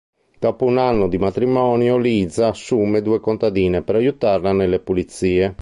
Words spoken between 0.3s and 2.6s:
Dopo un anno di matrimonio, Liza